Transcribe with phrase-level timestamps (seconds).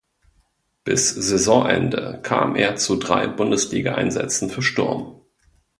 [0.83, 5.21] Bis Saisonende kam er zu drei Bundesligaeinsätzen für Sturm.